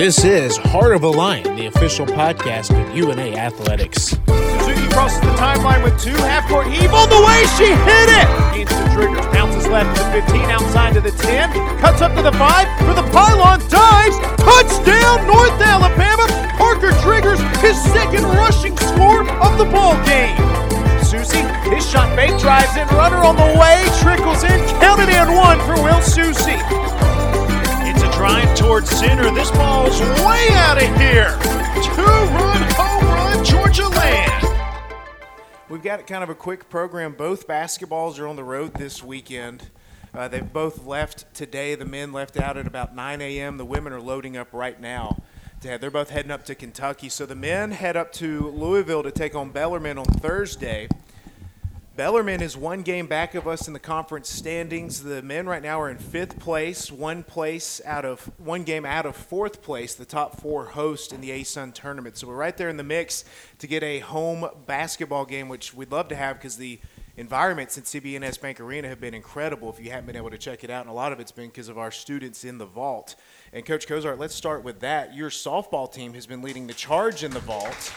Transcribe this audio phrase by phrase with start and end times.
[0.00, 4.16] This is Heart of a Lion, the official podcast of UNA Athletics.
[4.16, 7.44] Suzuki crosses the timeline with two half-court heave on the way.
[7.60, 8.28] She hit it.
[8.56, 11.52] Gains the triggers, bounces left to the 15, outside to the 10,
[11.84, 12.40] cuts up to the 5
[12.80, 16.24] for the pylon, dives, touchdown North Alabama.
[16.56, 20.32] Parker triggers his second rushing score of the ball game.
[21.04, 25.60] Susie, his shot fake drives in, runner on the way, trickles in, counted in one
[25.68, 26.56] for Will Susie.
[28.20, 29.30] Drive towards center.
[29.30, 31.30] This ball's way out of here.
[31.82, 34.46] Two-run home run, Georgia Land.
[35.70, 37.14] We've got kind of a quick program.
[37.14, 39.70] Both basketballs are on the road this weekend.
[40.12, 41.74] Uh, they've both left today.
[41.74, 43.56] The men left out at about 9 a.m.
[43.56, 45.22] The women are loading up right now.
[45.62, 47.08] They're both heading up to Kentucky.
[47.08, 50.88] So the men head up to Louisville to take on Bellarmine on Thursday.
[52.00, 55.02] Bellarmine is one game back of us in the conference standings.
[55.02, 59.04] The men right now are in fifth place, one place out of one game out
[59.04, 62.16] of fourth place, the top four host in the ASUN tournament.
[62.16, 63.26] So we're right there in the mix
[63.58, 66.80] to get a home basketball game, which we'd love to have because the
[67.18, 69.68] environments in CB&S Bank Arena have been incredible.
[69.68, 71.48] If you haven't been able to check it out, and a lot of it's been
[71.48, 73.14] because of our students in the vault.
[73.52, 75.14] And Coach Cozart, let's start with that.
[75.14, 77.92] Your softball team has been leading the charge in the vault.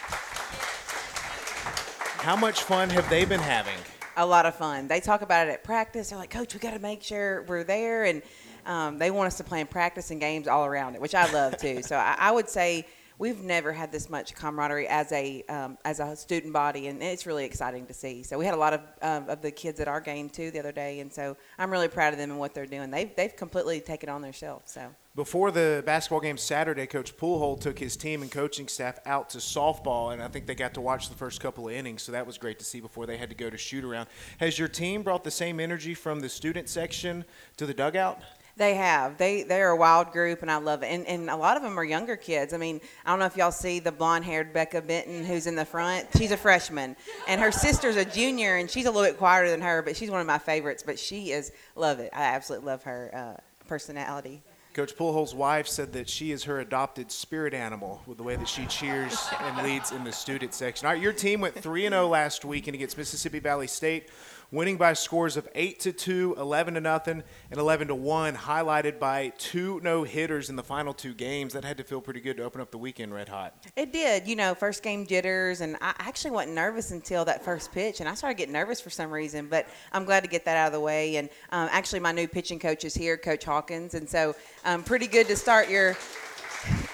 [2.20, 3.78] How much fun have they been having?
[4.16, 4.88] A lot of fun.
[4.88, 6.10] They talk about it at practice.
[6.10, 8.22] They're like, Coach, we got to make sure we're there, and
[8.66, 11.58] um, they want us to plan practice and games all around it, which I love
[11.58, 11.82] too.
[11.82, 12.86] so I, I, would say
[13.18, 17.26] we've never had this much camaraderie as a um, as a student body, and it's
[17.26, 18.24] really exciting to see.
[18.24, 20.60] So we had a lot of um, of the kids at our game too the
[20.60, 22.92] other day, and so I'm really proud of them and what they're doing.
[22.92, 24.72] They've they've completely taken on themselves.
[24.72, 24.90] So.
[25.16, 29.38] Before the basketball game Saturday, Coach Pujol took his team and coaching staff out to
[29.38, 32.26] softball, and I think they got to watch the first couple of innings, so that
[32.26, 34.08] was great to see before they had to go to shoot around.
[34.40, 37.26] Has your team brought the same energy from the student section
[37.58, 38.24] to the dugout?
[38.58, 39.20] They have.
[39.20, 40.88] They they're a wild group, and I love it.
[40.88, 42.52] And and a lot of them are younger kids.
[42.52, 45.66] I mean, I don't know if y'all see the blonde-haired Becca Benton who's in the
[45.66, 46.08] front.
[46.18, 46.96] She's a freshman,
[47.28, 50.10] and her sister's a junior, and she's a little bit quieter than her, but she's
[50.10, 50.82] one of my favorites.
[50.84, 52.10] But she is love it.
[52.14, 54.42] I absolutely love her uh, personality.
[54.74, 58.48] Coach Pujol's wife said that she is her adopted spirit animal with the way that
[58.48, 60.88] she cheers and leads in the student section.
[60.88, 64.10] All right, your team went 3 0 last weekend against Mississippi Valley State
[64.54, 69.00] winning by scores of 8 to 2, 11 to nothing, and 11 to 1, highlighted
[69.00, 71.54] by two no-hitters in the final two games.
[71.54, 73.56] That had to feel pretty good to open up the weekend red hot.
[73.76, 74.28] It did.
[74.28, 78.08] You know, first game jitters, and I actually wasn't nervous until that first pitch, and
[78.08, 80.74] I started getting nervous for some reason, but I'm glad to get that out of
[80.74, 81.16] the way.
[81.16, 84.36] And um, actually, my new pitching coach is here, Coach Hawkins, and so
[84.66, 85.98] um, pretty good to start your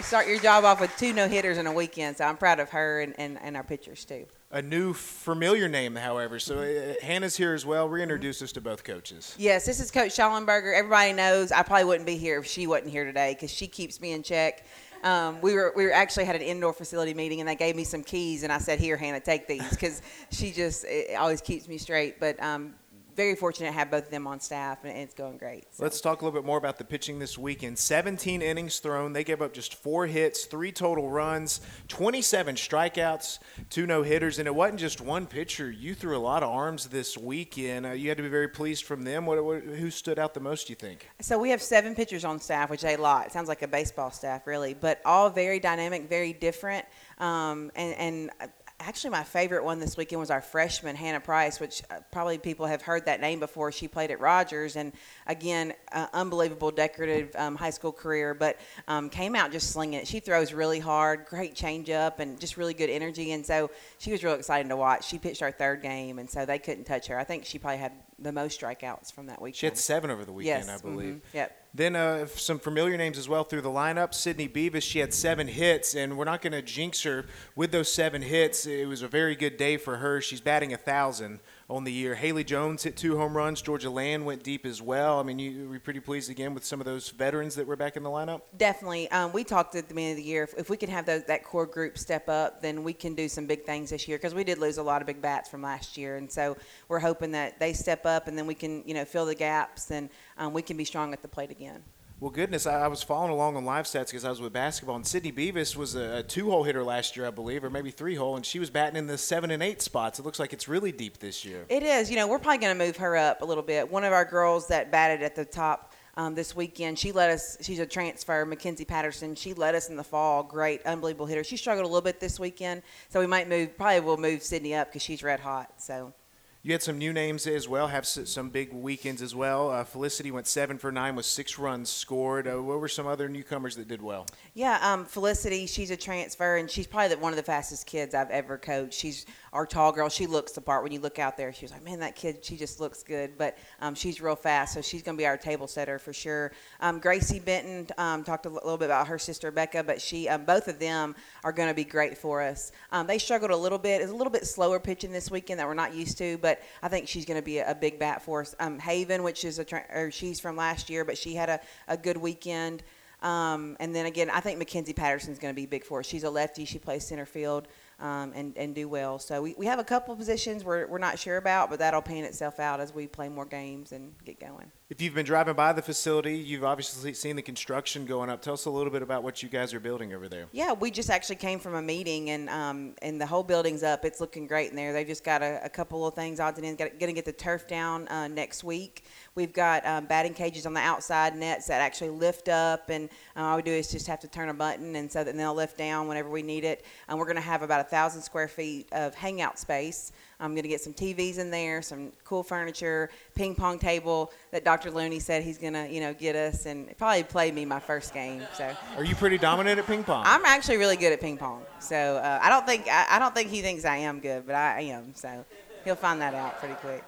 [0.02, 2.18] start your job off with two no hitters in a weekend.
[2.18, 5.96] So I'm proud of her and, and, and our pitchers too a new familiar name,
[5.96, 6.40] however.
[6.40, 7.88] So uh, Hannah's here as well.
[7.88, 9.36] Reintroduce us to both coaches.
[9.38, 10.76] Yes, this is Coach Schallenberger.
[10.76, 14.02] Everybody knows I probably wouldn't be here if she wasn't here today because she keeps
[14.02, 14.66] me in check.
[15.04, 17.84] Um, we were we were actually had an indoor facility meeting and they gave me
[17.84, 20.86] some keys and I said, "Here, Hannah, take these," because she just
[21.18, 22.20] always keeps me straight.
[22.20, 22.74] But um,
[23.20, 25.66] very fortunate to have both of them on staff, and it's going great.
[25.76, 25.84] So.
[25.84, 27.78] Let's talk a little bit more about the pitching this weekend.
[27.78, 29.12] 17 innings thrown.
[29.12, 31.60] They gave up just four hits, three total runs,
[31.90, 35.70] 27 strikeouts, two no hitters, and it wasn't just one pitcher.
[35.70, 37.86] You threw a lot of arms this weekend.
[37.86, 39.26] Uh, you had to be very pleased from them.
[39.26, 40.70] What, what, who stood out the most?
[40.70, 41.10] You think?
[41.20, 43.26] So we have seven pitchers on staff, which is a lot.
[43.26, 46.86] It sounds like a baseball staff, really, but all very dynamic, very different.
[47.18, 51.84] Um, and, and actually my favorite one this weekend was our freshman Hannah Price, which
[51.90, 53.72] uh, probably people have heard that name before.
[53.72, 54.94] She played at Rogers, and
[55.28, 58.58] again, uh, unbelievable decorative um, high school career, but
[58.88, 60.08] um, came out just slinging it.
[60.08, 63.34] She throws really hard, great changeup, and just really good energy.
[63.34, 65.08] And so she was real exciting to watch.
[65.08, 67.20] She pitched our third game, and so they couldn't touch her.
[67.20, 67.92] I think she probably had
[68.22, 69.58] the most strikeouts from that weekend.
[69.58, 70.80] She had seven over the weekend, yes.
[70.80, 71.14] I believe.
[71.16, 71.38] Mm-hmm.
[71.38, 71.56] Yep.
[71.74, 74.14] Then uh, some familiar names as well through the lineup.
[74.14, 77.26] Sydney Beavis, she had seven hits, and we're not going to jinx her
[77.56, 78.66] with those seven hits.
[78.66, 80.20] It was a very good day for her.
[80.20, 82.16] She's batting a thousand on the year.
[82.16, 83.62] Haley Jones hit two home runs.
[83.62, 85.20] Georgia Land went deep as well.
[85.20, 87.96] I mean, you were pretty pleased again with some of those veterans that were back
[87.96, 88.42] in the lineup.
[88.58, 89.10] Definitely.
[89.12, 91.44] Um, we talked at the beginning of the year if, if we can have that
[91.44, 94.44] core group step up, then we can do some big things this year because we
[94.44, 96.58] did lose a lot of big bats from last year, and so
[96.88, 99.92] we're hoping that they step up and then we can you know fill the gaps
[99.92, 101.84] and um, we can be strong at the plate again.
[102.22, 105.08] Well, goodness, I, was following along on live stats because I was with basketball, and
[105.08, 108.46] Sydney Beavis was a, a two-hole hitter last year, I believe, or maybe three-hole, and
[108.46, 110.20] she was batting in the seven and eight spots.
[110.20, 111.66] It looks like it's really deep this year.
[111.70, 112.12] It is.
[112.12, 113.90] You know, we're probably going to move her up a little bit.
[113.90, 117.00] One of our girls that batted at the top um, this weekend.
[117.00, 117.58] She led us.
[117.62, 119.36] She's a transfer, Mackenzie Patterson.
[119.36, 120.44] She led us in the fall.
[120.44, 121.46] Great, unbelievable hitter.
[121.46, 123.78] She struggled a little bit this weekend, so we might move.
[123.78, 125.72] Probably will move Sydney up because she's red hot.
[125.78, 126.14] So
[126.62, 129.70] You had some new names as well, have some big weekends as well.
[129.70, 132.50] Uh, Felicity went seven for nine with six runs scored.
[132.50, 134.28] Uh, what were some other newcomers that did well?
[134.56, 138.14] Yeah, um, Felicity, she's a transfer, and she's probably the, one of the fastest kids
[138.14, 138.94] I've ever coached.
[139.00, 140.10] She's our tall girl.
[140.10, 141.52] She looks the part when you look out there.
[141.54, 143.38] She was like, man, that kid, she just looks good.
[143.38, 146.52] But um, she's real fast, so she's going to be our table setter for sure.
[146.80, 150.46] Um, Gracie Benton um, talked a little bit about her sister Becca, but she, um,
[150.46, 152.72] both of them are going to be great for us.
[152.92, 154.02] Um, they struggled a little bit.
[154.02, 156.88] It's a little bit slower pitching this weekend that we're not used to, but I
[156.88, 158.56] think she's going to be a, a, big bat for us.
[158.82, 161.96] Haven, which is a tra- or she's from last year, but she had a, a
[161.96, 162.84] good weekend.
[163.22, 166.06] Um, and then again, I think Mackenzie Patterson's going to be big for us.
[166.06, 166.66] She's a lefty.
[166.66, 167.68] She plays center field
[168.00, 169.20] um, and, and do well.
[169.20, 172.24] So we, we have a couple positions we're, we're not sure about, but that'll pan
[172.24, 174.72] itself out as we play more games and get going.
[174.90, 178.42] If you've been driving by the facility, you've obviously seen the construction going up.
[178.42, 180.48] Tell us a little bit about what you guys are building over there.
[180.52, 184.04] Yeah, we just actually came from a meeting, and um, and the whole building's up.
[184.04, 184.92] It's looking great in there.
[184.92, 186.82] They've just got a, a couple of things odds and ends.
[186.82, 189.04] To get the turf down uh, next week.
[189.36, 193.42] We've got um, batting cages on the outside nets that actually lift up, and uh,
[193.42, 195.78] all we do is just have to turn a button, and so that they'll lift
[195.78, 196.84] down whenever we need it.
[197.08, 200.14] And we're going to have about a thousand square feet of hangout space.
[200.40, 204.64] I'm going to get some TVs in there, some cool furniture, ping pong table that
[204.64, 204.90] Dr.
[204.90, 208.14] Looney said he's going to, you know, get us, and probably play me my first
[208.14, 208.42] game.
[208.54, 208.74] So.
[208.96, 210.24] Are you pretty dominant at ping pong?
[210.26, 211.64] I'm actually really good at ping pong.
[211.80, 214.56] So uh, I don't think I, I don't think he thinks I am good, but
[214.56, 215.14] I am.
[215.16, 215.46] So
[215.84, 217.04] he'll find that out pretty quick.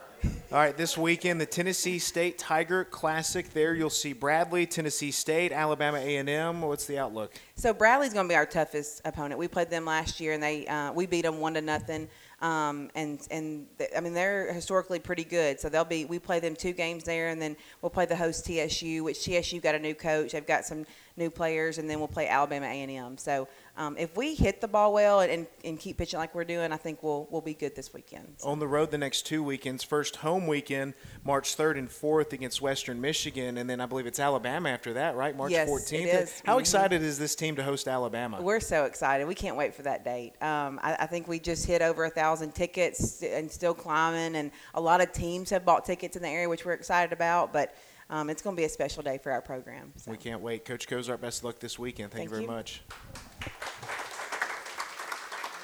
[0.51, 3.51] All right, this weekend the Tennessee State Tiger Classic.
[3.53, 6.61] There you'll see Bradley, Tennessee State, Alabama A&M.
[6.61, 7.33] What's the outlook?
[7.55, 9.39] So Bradley's going to be our toughest opponent.
[9.39, 12.09] We played them last year, and they uh, we beat them one to nothing.
[12.41, 15.59] Um, and and th- I mean they're historically pretty good.
[15.59, 18.45] So they'll be we play them two games there, and then we'll play the host
[18.45, 20.31] TSU, which TSU got a new coach.
[20.31, 20.85] They've got some
[21.17, 23.17] new players, and then we'll play Alabama A&M.
[23.17, 23.47] So
[23.77, 26.77] um, if we hit the ball well and, and keep pitching like we're doing, I
[26.77, 28.35] think we'll we'll be good this weekend.
[28.37, 28.49] So.
[28.49, 29.83] On the road the next two weekends.
[29.83, 34.19] First home weekend, March 3rd and 4th against Western Michigan, and then I believe it's
[34.19, 35.35] Alabama after that, right?
[35.35, 35.93] March yes, 14th.
[35.93, 36.41] It is.
[36.45, 36.59] How mm-hmm.
[36.59, 38.41] excited is this team to host Alabama?
[38.41, 39.27] We're so excited.
[39.27, 40.33] We can't wait for that date.
[40.41, 44.51] Um, I, I, think we just hit over a thousand tickets and still climbing, and
[44.73, 47.53] a lot of teams have bought tickets in the area, which we're excited about.
[47.53, 47.75] But
[48.09, 49.93] um, it's going to be a special day for our program.
[49.95, 50.11] So.
[50.11, 50.65] We can't wait.
[50.65, 52.11] Coach Cozart, best luck this weekend.
[52.11, 52.49] Thank, Thank you very you.
[52.49, 52.81] much.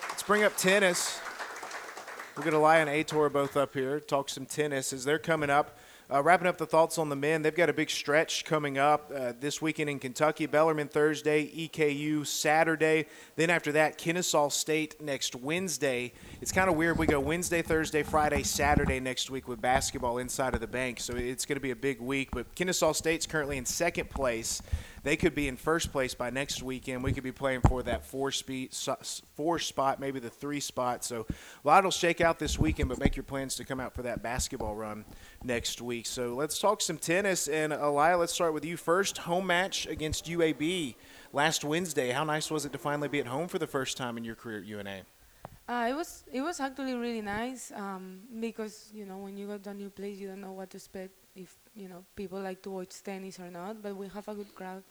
[0.10, 1.20] Let's bring up tennis.
[2.36, 5.78] We'll get Elia and Ator both up here, talk some tennis as they're coming up.
[6.10, 9.12] Uh, wrapping up the thoughts on the men, they've got a big stretch coming up
[9.14, 10.46] uh, this weekend in Kentucky.
[10.46, 13.08] Bellarmine Thursday, EKU Saturday.
[13.36, 16.14] Then after that, Kennesaw State next Wednesday.
[16.40, 16.98] It's kind of weird.
[16.98, 21.02] We go Wednesday, Thursday, Friday, Saturday next week with basketball inside of the bank.
[21.02, 22.30] So it's going to be a big week.
[22.32, 24.62] But Kennesaw State's currently in second place
[25.04, 27.04] they could be in first place by next weekend.
[27.04, 28.76] We could be playing for that four speed,
[29.36, 31.04] four spot, maybe the three spot.
[31.04, 33.94] So a lot will shake out this weekend, but make your plans to come out
[33.94, 35.06] for that basketball run
[35.44, 36.06] next week.
[36.06, 37.48] So let's talk some tennis.
[37.48, 39.20] And Elia, let's start with you first.
[39.20, 40.96] Home match against UAB
[41.34, 42.12] last Wednesday.
[42.12, 44.36] How nice was it to finally be at home for the first time in your
[44.36, 45.04] career at UNA?
[45.68, 49.58] Uh, it was it was actually really nice um, because you know when you go
[49.58, 52.62] to a new place you don't know what to expect if you know people like
[52.62, 54.82] to watch tennis or not but we have a good crowd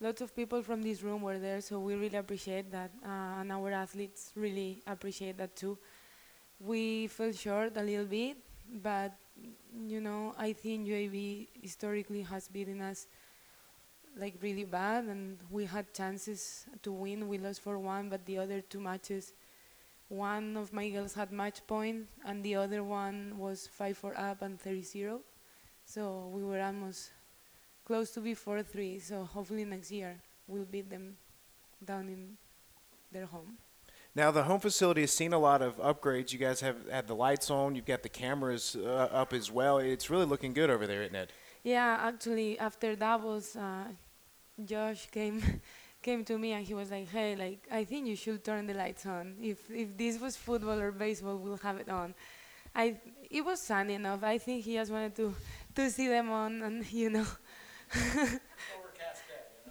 [0.00, 3.52] lots of people from this room were there, so we really appreciate that, uh, and
[3.52, 5.78] our athletes really appreciate that too.
[6.60, 8.36] We fell short a little bit,
[8.82, 9.14] but
[9.86, 13.06] you know, I think UAB historically has beaten us
[14.18, 17.28] like really bad, and we had chances to win.
[17.28, 19.32] We lost for one, but the other two matches,
[20.08, 24.42] one of my girls had match point, and the other one was five for up
[24.42, 25.20] and 30-0.
[25.84, 27.10] So we were almost
[27.84, 29.02] close to be 4-3.
[29.02, 31.16] So hopefully next year we'll beat them
[31.84, 32.36] down in
[33.12, 33.58] their home.
[34.14, 36.32] Now the home facility has seen a lot of upgrades.
[36.32, 37.74] You guys have had the lights on.
[37.74, 39.78] You've got the cameras uh, up as well.
[39.78, 41.30] It's really looking good over there, isn't it?
[41.62, 43.84] Yeah, actually, after Davos, uh,
[44.64, 45.42] Josh came
[46.02, 48.74] came to me and he was like, "Hey, like I think you should turn the
[48.74, 49.36] lights on.
[49.40, 52.14] If if this was football or baseball, we'll have it on."
[52.74, 52.98] I
[53.30, 54.22] it was sunny enough.
[54.22, 55.34] I think he just wanted to
[55.76, 57.26] to see them on, and you know,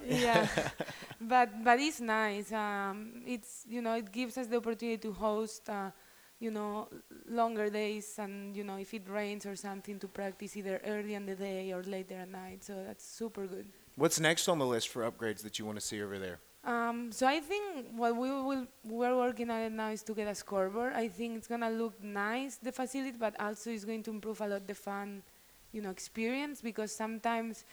[0.08, 0.48] yeah,
[1.22, 2.52] but but it's nice.
[2.52, 5.70] Um, it's you know it gives us the opportunity to host.
[5.70, 5.92] Uh,
[6.38, 6.90] you know,
[7.30, 11.26] longer days, and you know, if it rains or something, to practice either early in
[11.26, 12.62] the day or later at night.
[12.64, 13.66] So that's super good.
[13.98, 16.40] What's next on the list for upgrades that you want to see over there?
[16.66, 20.28] Um, so I think what we will we're working on it now is to get
[20.28, 20.94] a scoreboard.
[20.94, 24.48] I think it's gonna look nice the facility, but also it's going to improve a
[24.48, 25.24] lot the fan,
[25.72, 27.64] you know, experience because sometimes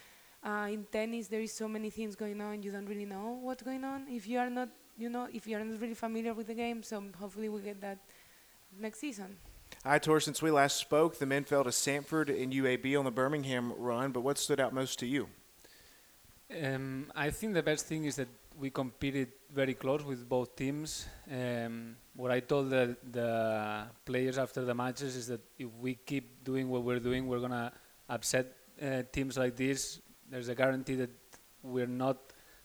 [0.45, 2.63] uh, in tennis, there is so many things going on.
[2.63, 5.57] You don't really know what's going on if you are not, you know, if you
[5.57, 6.85] are not really familiar with the game.
[6.85, 7.99] So hopefully we get that
[8.79, 9.39] next season.
[9.85, 10.21] Hi, Tor.
[10.21, 14.13] Since we last spoke, the men fell to Samford and UAB on the Birmingham run,
[14.13, 15.29] but what stood out most to you?
[16.61, 18.29] Um, I think the best thing is that
[18.59, 21.07] we competed very close with both teams.
[21.31, 26.45] Um, what I told the, the players after the matches is that if we keep
[26.45, 27.73] doing what we're doing, we're gonna
[28.09, 28.47] upset
[28.83, 30.01] uh, teams like this.
[30.29, 31.11] There's a guarantee that
[31.63, 32.19] we're not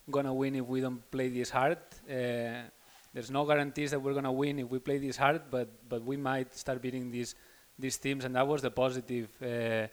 [0.10, 1.78] gonna win if we don't play this hard.
[2.10, 2.68] Uh,
[3.14, 6.18] there's no guarantees that we're gonna win if we play this hard, but but we
[6.18, 7.36] might start beating these
[7.80, 9.30] these teams, and that was the positive.
[9.42, 9.88] Uh,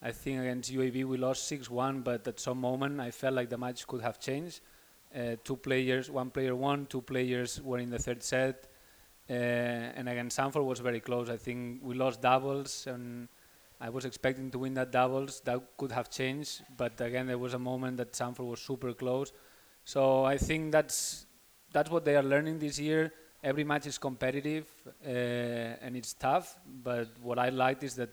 [0.00, 3.58] I think against UAB we lost 6-1, but at some moment I felt like the
[3.58, 4.60] match could have changed.
[5.14, 8.68] Uh, two players, one player won, two players were in the third set,
[9.28, 11.28] uh, and against Samford was very close.
[11.30, 13.28] I think we lost doubles, and
[13.80, 15.40] I was expecting to win that doubles.
[15.40, 19.32] That could have changed, but again there was a moment that Samford was super close.
[19.84, 21.26] So I think that's
[21.72, 23.12] that's what they are learning this year.
[23.42, 24.66] Every match is competitive
[25.04, 28.10] uh, and it's tough, but what I liked is that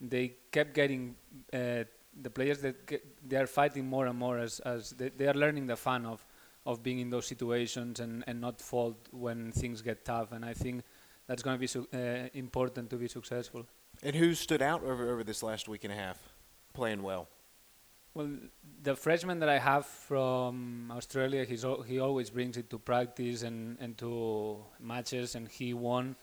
[0.00, 1.16] they kept getting
[1.52, 1.84] uh,
[2.22, 5.34] the players that get, they are fighting more and more as, as they, they, are
[5.34, 6.24] learning the fun of,
[6.64, 10.32] of being in those situations and, and not fold when things get tough.
[10.32, 10.82] And I think
[11.26, 13.66] that's going to be su- uh, important to be successful.
[14.02, 16.18] And who stood out over, over this last week and a half
[16.72, 17.28] playing well?
[18.14, 18.30] Well,
[18.82, 23.42] the freshman that I have from Australia, he's al- he always brings it to practice
[23.42, 26.16] and, and to matches, and he won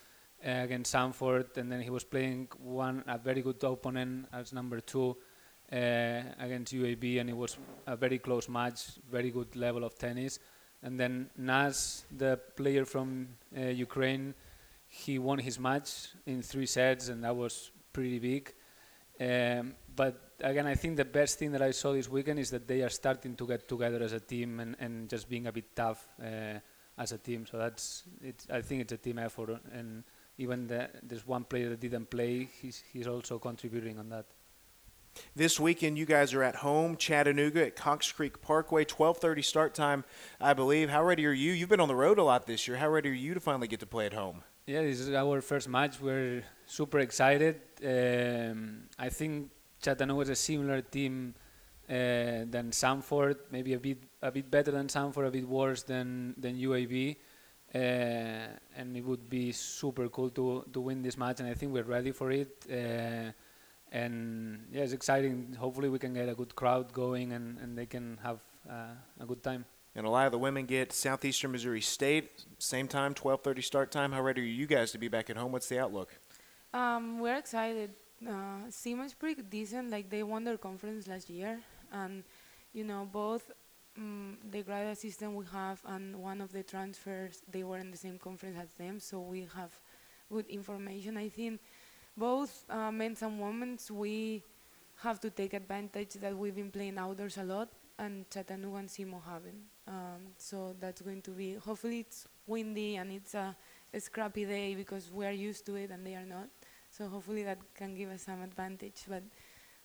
[0.43, 5.15] against Samford, and then he was playing one a very good opponent as number two
[5.71, 7.57] uh, against UAB, and it was
[7.87, 10.39] a very close match, very good level of tennis.
[10.81, 14.33] And then Nas, the player from uh, Ukraine,
[14.87, 18.53] he won his match in three sets, and that was pretty big.
[19.19, 22.67] Um, but again, I think the best thing that I saw this weekend is that
[22.67, 25.75] they are starting to get together as a team and, and just being a bit
[25.75, 26.59] tough uh,
[26.97, 27.45] as a team.
[27.45, 28.03] So that's
[28.51, 30.03] I think it's a team effort, and
[30.37, 34.25] even the, there's one player that didn't play, he's he's also contributing on that.
[35.35, 40.03] This weekend, you guys are at home, Chattanooga at Cox Creek Parkway, 12:30 start time,
[40.41, 40.89] I believe.
[40.89, 41.51] How ready are you?
[41.51, 42.77] You've been on the road a lot this year.
[42.77, 44.43] How ready are you to finally get to play at home?
[44.65, 45.99] Yeah, this is our first match.
[45.99, 47.59] We're super excited.
[47.85, 51.35] Um, I think Chattanooga is a similar team
[51.89, 56.33] uh, than Samford, maybe a bit a bit better than Samford, a bit worse than
[56.37, 57.17] than UAB.
[57.73, 61.73] Uh, and it would be super cool to to win this match, and I think
[61.73, 62.65] we're ready for it.
[62.69, 63.31] Uh,
[63.91, 65.55] and yeah, it's exciting.
[65.59, 68.39] Hopefully, we can get a good crowd going, and, and they can have
[68.69, 69.65] uh, a good time.
[69.95, 74.11] And a lot of the women get Southeastern Missouri State, same time, 12:30 start time.
[74.11, 75.51] How ready are you guys to be back at home?
[75.51, 76.15] What's the outlook?
[76.73, 77.91] Um, we're excited.
[78.27, 79.91] Uh, SEMO's pretty decent.
[79.91, 81.59] Like they won their conference last year,
[81.91, 82.23] and
[82.73, 83.51] you know both
[83.97, 87.97] um, the grad assistant we have and one of the transfers they were in the
[87.97, 89.71] same conference as them, so we have
[90.31, 91.17] good information.
[91.17, 91.59] I think
[92.17, 94.43] both uh, men and women we
[95.01, 97.69] have to take advantage that we've been playing outdoors a lot,
[97.99, 99.63] and Chattanooga and SEMO haven't.
[99.87, 103.55] Um, so that's going to be hopefully it's windy and it's a,
[103.93, 106.47] a scrappy day because we are used to it and they are not.
[106.89, 109.03] So hopefully that can give us some advantage.
[109.07, 109.23] But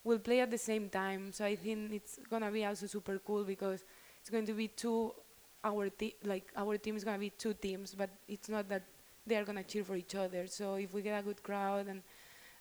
[0.05, 1.33] we'll play at the same time.
[1.33, 3.85] So I think it's gonna be also super cool because
[4.29, 5.15] it's going to be two
[5.65, 8.83] our te- like our team is gonna be two teams, but it's not that
[9.27, 10.47] they are gonna cheer for each other.
[10.47, 12.03] So if we get a good crowd and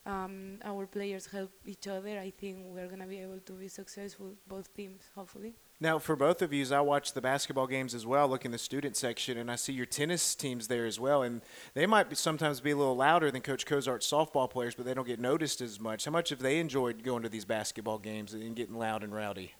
[0.05, 4.31] um, our players help each other, I think we're gonna be able to be successful
[4.47, 5.55] both teams, hopefully.
[5.81, 8.57] Now, for both of you, I watch the basketball games as well, look in the
[8.57, 11.21] student section, and I see your tennis teams there as well.
[11.21, 11.41] And
[11.75, 14.95] they might be, sometimes be a little louder than Coach Cozart's softball players, but they
[14.95, 16.05] don't get noticed as much.
[16.05, 19.53] How much have they enjoyed going to these basketball games and getting loud and rowdy?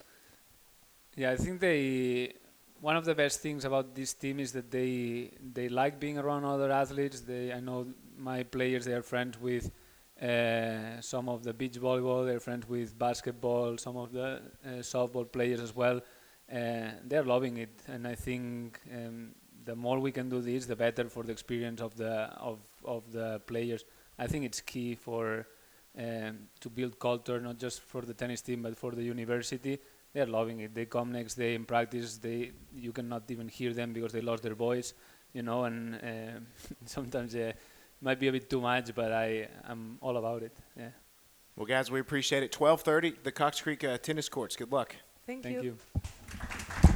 [1.17, 2.33] Yeah, I think they.
[2.79, 6.45] One of the best things about this team is that they they like being around
[6.45, 7.21] other athletes.
[7.21, 9.71] They I know my players they are friends with
[10.21, 14.27] uh, some of the beach volleyball, they're friends with basketball, some of the
[14.63, 15.97] uh, softball players as well.
[15.97, 19.33] Uh, they're loving it, and I think um,
[19.65, 22.13] the more we can do this, the better for the experience of the
[22.51, 23.85] of of the players.
[24.19, 25.47] I think it's key for
[25.97, 29.79] um, to build culture, not just for the tennis team, but for the university.
[30.17, 30.73] They're loving it.
[30.73, 32.17] They come next day in practice.
[32.17, 34.95] They you cannot even hear them because they lost their voice,
[35.31, 36.39] you know, and uh,
[36.85, 37.35] sometimes
[38.01, 40.57] might be a bit too much, but I I'm all about it.
[40.75, 40.89] Yeah.
[41.55, 42.51] Well, guys, we appreciate it.
[42.51, 44.55] 12:30, the Cox Creek uh, tennis courts.
[44.55, 44.95] Good luck.
[45.27, 45.77] Thank, Thank you.
[46.81, 46.86] you.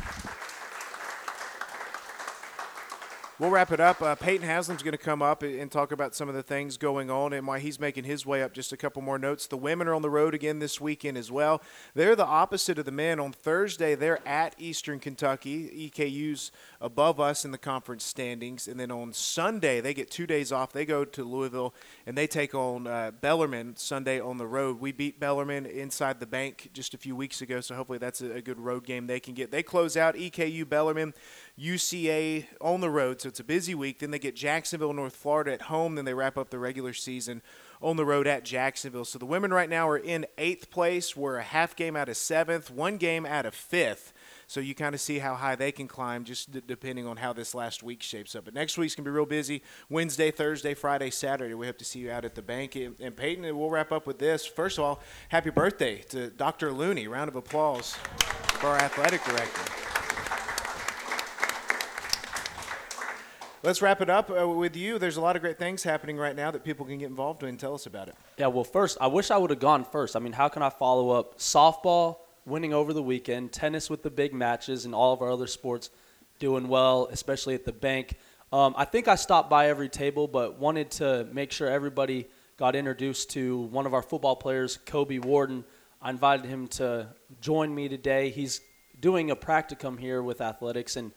[3.42, 4.04] We'll wrap it up.
[4.04, 7.10] Uh, Peyton Haslam's going to come up and talk about some of the things going
[7.10, 8.54] on and why he's making his way up.
[8.54, 9.48] Just a couple more notes.
[9.48, 11.60] The women are on the road again this weekend as well.
[11.96, 13.20] They're the opposite of the men.
[13.20, 15.90] On Thursday, they're at Eastern Kentucky.
[15.90, 18.68] EKU's above us in the conference standings.
[18.68, 20.72] And then on Sunday, they get two days off.
[20.72, 21.74] They go to Louisville
[22.06, 24.80] and they take on uh, Bellarmine Sunday on the road.
[24.80, 28.34] We beat Bellarmine inside the bank just a few weeks ago, so hopefully that's a,
[28.34, 29.50] a good road game they can get.
[29.50, 31.16] They close out EKU Bellarmine.
[31.62, 34.00] UCA on the road, so it's a busy week.
[34.00, 35.94] Then they get Jacksonville, North Florida at home.
[35.94, 37.44] Then they wrap up the regular season
[37.82, 39.06] on the road at Jacksonville.
[39.06, 41.16] So the women right now are in eighth place.
[41.16, 44.12] We're a half game out of seventh, one game out of fifth.
[44.48, 47.32] So you kind of see how high they can climb just d- depending on how
[47.32, 48.46] this last week shapes up.
[48.46, 49.62] But next week's going to be real busy.
[49.88, 51.54] Wednesday, Thursday, Friday, Saturday.
[51.54, 52.76] We hope to see you out at the bank.
[52.76, 54.46] And, and Peyton, we'll wrap up with this.
[54.46, 55.00] First of all,
[55.30, 56.72] happy birthday to Dr.
[56.72, 57.08] Looney.
[57.08, 59.81] Round of applause for our athletic director.
[63.64, 64.98] Let's wrap it up uh, with you.
[64.98, 67.58] There's a lot of great things happening right now that people can get involved in.
[67.58, 68.16] Tell us about it.
[68.38, 70.16] Yeah, well, first, I wish I would have gone first.
[70.16, 74.10] I mean, how can I follow up softball winning over the weekend, tennis with the
[74.10, 75.92] big matches, and all of our other sports
[76.40, 78.18] doing well, especially at the bank?
[78.52, 82.76] Um, I think I stopped by every table, but wanted to make sure everybody got
[82.76, 85.66] introduced to one of our football players, Kobe Warden.
[86.02, 87.10] I invited him to
[87.42, 88.32] join me today.
[88.32, 88.60] He's
[89.00, 91.12] doing a practicum here with athletics, and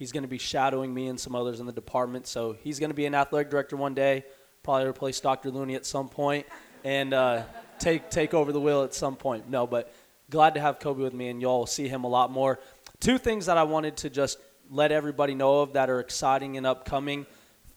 [0.00, 2.26] He's going to be shadowing me and some others in the department.
[2.26, 4.24] So he's going to be an athletic director one day,
[4.62, 5.50] probably replace Dr.
[5.50, 6.46] Looney at some point,
[6.84, 7.42] and uh,
[7.78, 9.50] take take over the wheel at some point.
[9.50, 9.92] No, but
[10.30, 12.58] glad to have Kobe with me, and y'all will see him a lot more.
[12.98, 14.38] Two things that I wanted to just
[14.70, 17.26] let everybody know of that are exciting and upcoming.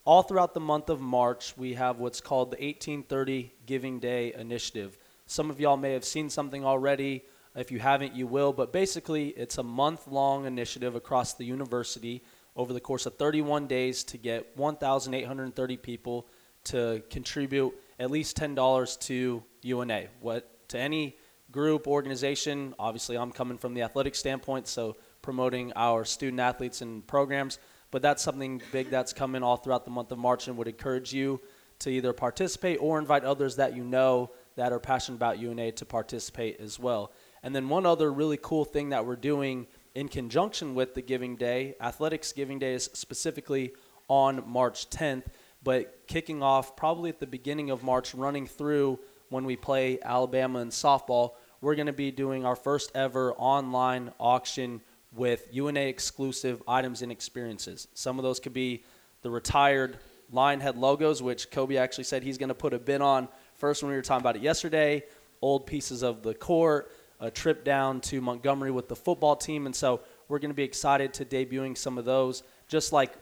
[0.06, 4.98] All throughout the month of March, we have what's called the 1830 Giving Day Initiative.
[5.26, 8.54] Some of y'all may have seen something already if you haven't, you will.
[8.54, 12.24] But basically, it's a month long initiative across the university
[12.56, 16.28] over the course of 31 days to get 1,830 people
[16.66, 20.04] to contribute at least $10 to UNA.
[20.22, 21.18] What to any
[21.52, 27.06] group, organization, obviously I'm coming from the athletic standpoint, so promoting our student athletes and
[27.06, 27.60] programs,
[27.92, 31.14] but that's something big that's coming all throughout the month of March and would encourage
[31.14, 31.40] you
[31.80, 35.86] to either participate or invite others that you know that are passionate about UNA to
[35.86, 37.12] participate as well.
[37.44, 41.36] And then one other really cool thing that we're doing in conjunction with the Giving
[41.36, 43.74] Day, Athletics Giving Day is specifically
[44.08, 45.26] on March 10th,
[45.62, 50.60] but kicking off probably at the beginning of March, running through when we play Alabama
[50.60, 54.82] in softball, we're going to be doing our first ever online auction
[55.16, 57.88] with UNA exclusive items and experiences.
[57.94, 58.84] Some of those could be
[59.22, 59.98] the retired
[60.34, 63.92] Lionhead logos, which Kobe actually said he's going to put a bid on first when
[63.92, 65.04] we were talking about it yesterday,
[65.42, 69.66] old pieces of the court, a trip down to Montgomery with the football team.
[69.66, 73.14] And so we're going to be excited to debuting some of those, just like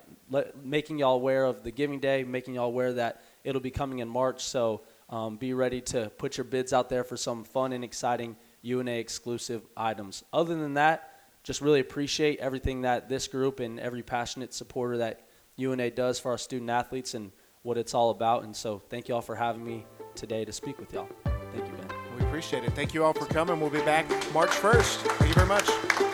[0.64, 4.08] making y'all aware of the Giving Day, making y'all aware that it'll be coming in
[4.08, 4.44] March.
[4.44, 8.36] So um, be ready to put your bids out there for some fun and exciting
[8.62, 10.24] UNA exclusive items.
[10.32, 11.10] Other than that,
[11.44, 15.28] just really appreciate everything that this group and every passionate supporter that
[15.58, 17.32] UNA does for our student athletes and
[17.64, 18.44] what it's all about.
[18.44, 21.10] And so thank you all for having me today to speak with y'all.
[21.54, 21.81] Thank you,
[22.42, 22.74] appreciate it.
[22.74, 23.60] Thank you all for coming.
[23.60, 24.96] We'll be back March 1st.
[25.20, 26.11] Thank you very much.